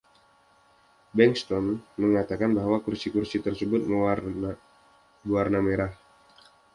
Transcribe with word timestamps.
Bengston 1.17 1.67
mengatakan 2.01 2.51
bahwa 2.57 2.77
kursi-kursi 2.85 3.37
tersebut 3.45 3.81
berwarna 5.25 5.59
merah. 5.65 5.93